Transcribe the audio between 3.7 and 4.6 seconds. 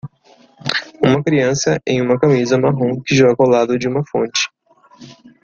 de uma fonte.